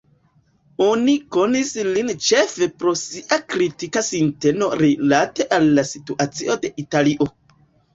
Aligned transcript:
Oni 0.85 1.13
konis 1.37 1.73
lin 1.89 2.09
ĉefe 2.29 2.69
pro 2.81 2.95
sia 3.03 3.41
kritika 3.55 4.07
sinteno 4.11 4.75
rilate 4.85 5.51
al 5.63 5.73
la 5.81 5.89
situacio 5.97 6.63
de 6.67 6.79
Italio. 6.89 7.35